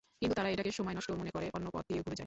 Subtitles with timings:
[0.19, 2.19] কিন্তু তারা এটাকে সময় নষ্ট মনে করে অন্য পথ দিয়ে ঘুরে যায়।